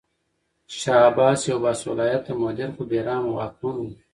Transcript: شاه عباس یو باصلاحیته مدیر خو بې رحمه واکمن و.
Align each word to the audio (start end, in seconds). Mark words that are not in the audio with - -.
شاه 0.79 1.01
عباس 1.09 1.39
یو 1.49 1.57
باصلاحیته 1.65 2.31
مدیر 2.43 2.69
خو 2.75 2.81
بې 2.89 2.99
رحمه 3.07 3.31
واکمن 3.35 3.75
و. 3.79 3.85